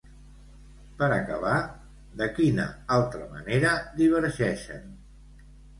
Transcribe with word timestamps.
Per 1.01 1.09
acabar, 1.17 1.59
de 2.23 2.31
quina 2.41 2.67
altra 2.99 3.31
manera 3.39 3.79
divergeixen? 4.03 4.95